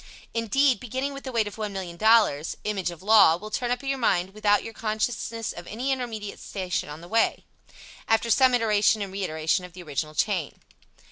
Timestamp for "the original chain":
9.73-10.55